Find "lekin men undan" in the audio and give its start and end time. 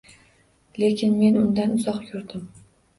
0.85-1.77